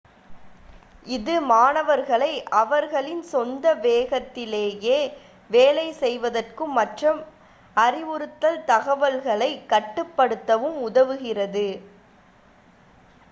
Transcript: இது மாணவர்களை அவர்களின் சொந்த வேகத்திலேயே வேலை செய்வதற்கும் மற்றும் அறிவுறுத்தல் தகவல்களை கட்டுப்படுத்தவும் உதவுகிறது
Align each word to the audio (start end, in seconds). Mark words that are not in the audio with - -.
இது 1.05 1.33
மாணவர்களை 1.49 2.29
அவர்களின் 2.61 3.21
சொந்த 3.25 3.73
வேகத்திலேயே 3.83 4.97
வேலை 5.49 5.85
செய்வதற்கும் 5.99 6.73
மற்றும் 6.73 7.19
அறிவுறுத்தல் 7.77 8.59
தகவல்களை 8.71 9.51
கட்டுப்படுத்தவும் 9.71 10.79
உதவுகிறது 10.87 11.67